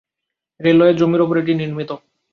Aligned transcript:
রেলওয়ের 0.59 0.95
জমির 0.97 1.23
উপর 1.25 1.35
এটি 1.41 1.53
নির্মিত। 1.55 1.89